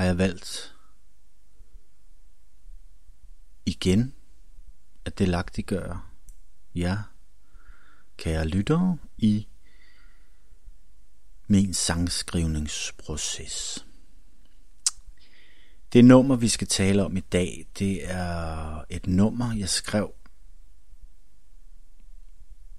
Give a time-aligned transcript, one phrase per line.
[0.00, 0.74] har jeg valgt
[3.66, 4.14] igen
[5.04, 6.00] at delagtiggøre
[6.74, 7.02] jer,
[8.16, 9.48] kære lyttere, i
[11.46, 13.86] min sangskrivningsproces.
[15.92, 20.14] Det nummer, vi skal tale om i dag, det er et nummer, jeg skrev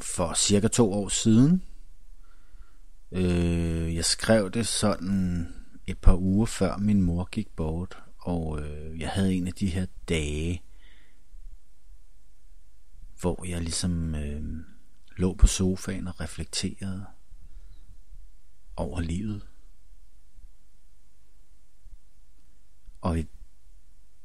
[0.00, 1.62] for cirka to år siden.
[3.12, 5.52] Øh, jeg skrev det sådan
[5.86, 9.66] et par uger før min mor gik bort, og øh, jeg havde en af de
[9.66, 10.62] her dage,
[13.20, 14.42] hvor jeg ligesom øh,
[15.16, 17.06] lå på sofaen og reflekterede
[18.76, 19.46] over livet.
[23.00, 23.18] Og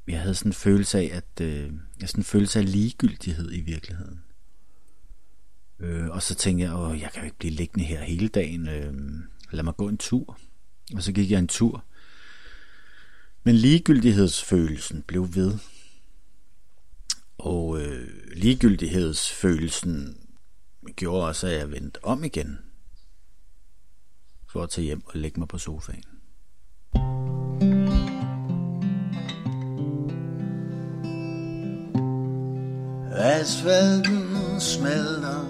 [0.07, 3.59] jeg havde sådan en følelse af, at øh, jeg sådan en følelse af ligegyldighed i
[3.59, 4.23] virkeligheden.
[5.79, 8.67] Øh, og så tænkte jeg, at jeg kan jo ikke blive liggende her hele dagen.
[8.67, 8.93] Øh,
[9.51, 10.37] lad mig gå en tur.
[10.95, 11.83] Og så gik jeg en tur.
[13.43, 15.57] Men ligegyldighedsfølelsen blev ved.
[17.37, 20.17] Og øh, ligegyldighedsfølelsen
[20.95, 22.59] gjorde også, at jeg vendte om igen.
[24.51, 26.03] For at tage hjem og lægge mig på sofaen.
[33.13, 35.45] Asfalten smelter,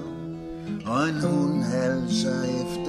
[0.86, 2.81] og en hund halser efter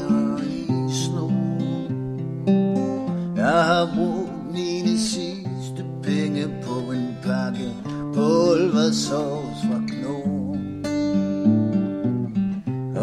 [3.83, 7.71] har brugt mine sidste penge på en pakke
[8.15, 10.57] pulversovs fra Knorr.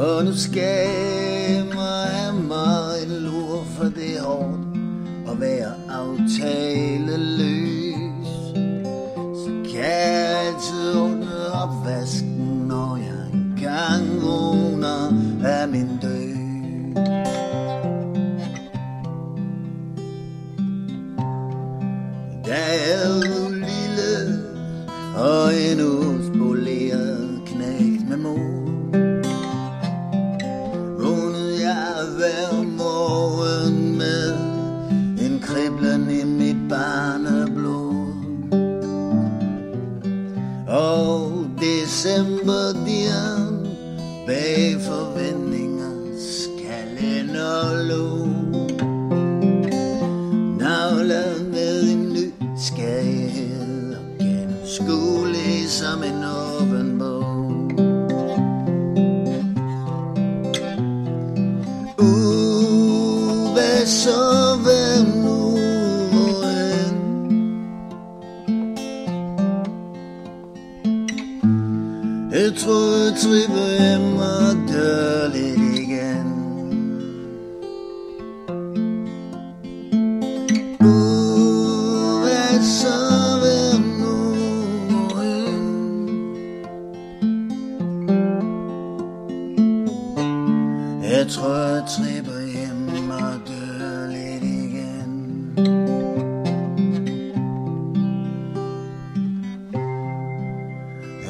[0.03, 4.77] Og nu skæmmer jeg mig en lur, for det er hårdt
[5.31, 7.29] at være aftaleløs.
[9.41, 15.01] Så kan jeg altid ordne opvasken, når jeg engang vågner
[15.43, 16.08] af min dør.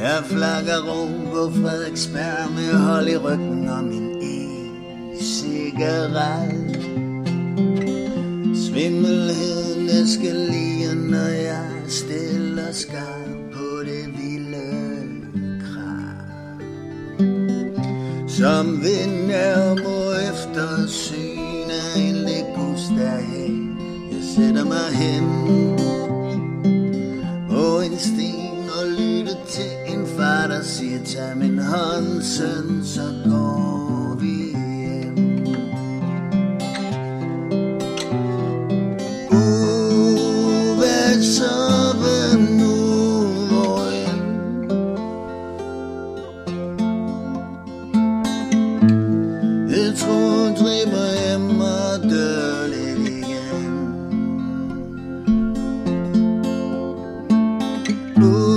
[0.02, 4.10] Jeg flakker rundt på Frederiksberg med hold i ryggen og min
[5.12, 6.10] e-cigaret.
[8.56, 14.88] Svimmelheden eskalerer, når jeg stiller skar på det vilde
[15.60, 16.60] krav.
[18.28, 23.52] Som vind er må efter syn af en legusterhæk.
[24.12, 25.26] Jeg sætter mig hen
[30.20, 34.36] far, der siger, tag min hånd, søn, så går vi
[34.82, 35.18] hjem.
[39.32, 41.56] Uvæk, hvad så,
[42.02, 42.76] hvad nu,
[49.70, 53.74] Jeg tror driver hjem og dør lidt igen
[58.18, 58.49] Uvæk,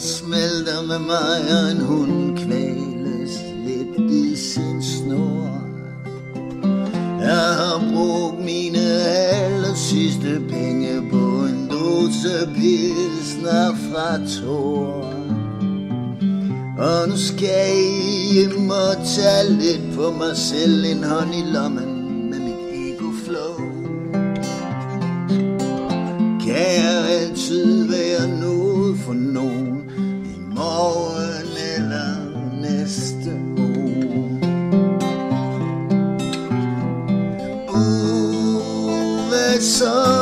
[0.00, 3.32] smelter med mig, og en hund kvæles
[3.66, 5.62] lidt i sin snor.
[7.20, 15.12] Jeg har brugt mine aller sidste penge på en dose pilsner fra Thor.
[16.78, 22.30] Og nu skal jeg hjem og tage lidt på mig selv, en hånd i lommen
[22.30, 23.56] med mit ego-flow.
[26.44, 29.71] Kan jeg altid være noget for nogen
[30.72, 32.14] morgen eller
[32.60, 34.38] næste uge.
[37.68, 38.60] Uh,
[39.60, 40.21] så,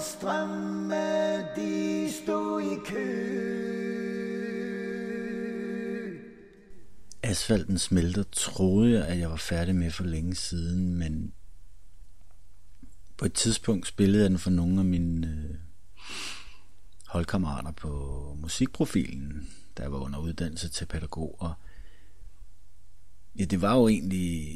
[0.00, 3.40] strømme, de stod i kø.
[7.22, 11.32] Asfalten smelter, troede jeg, at jeg var færdig med for længe siden, men
[13.16, 15.54] på et tidspunkt spillede jeg den for nogle af mine øh,
[17.06, 21.54] holdkammerater på musikprofilen, der var under uddannelse til pædagog, og
[23.38, 24.48] ja, det var jo egentlig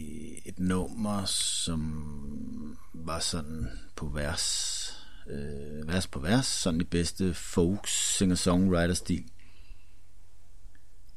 [0.45, 7.89] et nummer, som var sådan på vers, øh, vers på vers, sådan i bedste folk
[7.89, 9.25] singer-songwriter-stil.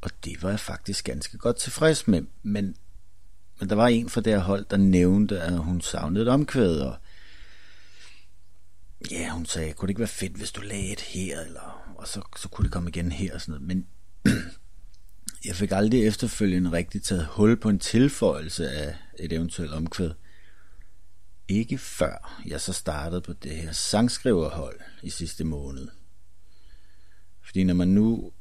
[0.01, 2.75] Og det var jeg faktisk ganske godt tilfreds med, men,
[3.59, 6.79] men der var en fra det her hold, der nævnte, at hun savnede et omkvæd,
[6.79, 6.95] og
[9.11, 12.07] ja, hun sagde, kunne det ikke være fedt, hvis du lagde et her, eller, og
[12.07, 13.87] så, så kunne det komme igen her, og sådan noget, men
[15.45, 20.11] jeg fik aldrig efterfølgende rigtig taget hul på en tilføjelse af et eventuelt omkvæd.
[21.47, 25.87] Ikke før jeg så startede på det her sangskriverhold i sidste måned.
[27.41, 28.31] Fordi når man nu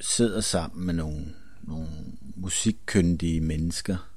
[0.00, 1.88] sidder sammen med nogle, nogle
[2.36, 4.10] musikkyndige mennesker,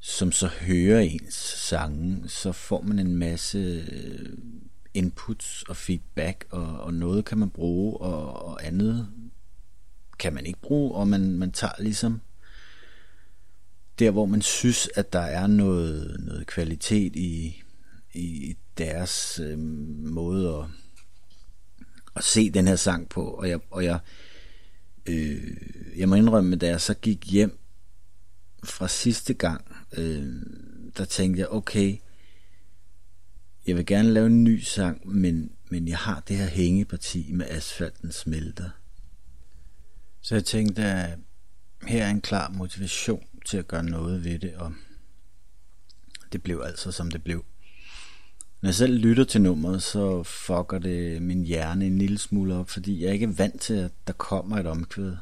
[0.00, 4.38] som så hører ens sange, så får man en masse øh,
[4.94, 9.08] inputs og feedback, og, og noget kan man bruge, og, og andet
[10.18, 12.20] kan man ikke bruge, og man, man tager ligesom
[14.00, 17.62] der, hvor man synes, at der er noget, noget kvalitet i,
[18.14, 20.64] i deres øh, måde at,
[22.16, 23.98] at se den her sang på, og jeg, og jeg,
[25.06, 25.56] øh,
[25.96, 27.58] jeg må indrømme, da jeg så gik hjem
[28.64, 29.64] fra sidste gang,
[29.96, 30.42] øh,
[30.96, 31.96] der tænkte jeg, okay,
[33.66, 37.46] jeg vil gerne lave en ny sang, men, men jeg har det her hængeparti med
[37.48, 38.70] asfalten smelter.
[40.20, 41.18] Så jeg tænkte, at
[41.86, 44.72] her er en klar motivation til at gøre noget ved det, og
[46.32, 47.44] det blev altså som det blev.
[48.60, 52.70] Når jeg selv lytter til nummeret, så fucker det min hjerne en lille smule op,
[52.70, 55.16] fordi jeg er ikke vant til, at der kommer et omkvæd.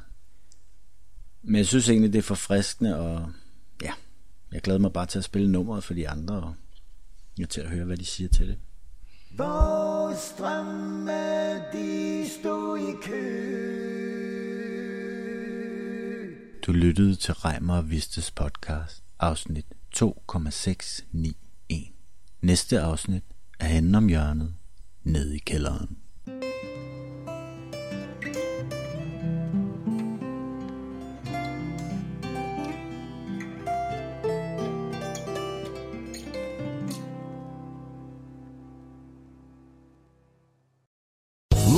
[1.42, 3.32] Men jeg synes egentlig, det er forfriskende, og
[3.82, 3.92] ja,
[4.52, 6.54] jeg glæder mig bare til at spille nummeret for de andre, og
[7.38, 8.58] jeg til at høre, hvad de siger til det.
[9.36, 10.97] Vores drømme,
[16.68, 21.92] Du lyttede til Reimer og Vistes podcast, afsnit 2,691.
[22.40, 23.24] Næste afsnit
[23.58, 24.54] er henne om hjørnet,
[25.02, 25.98] nede i kælderen.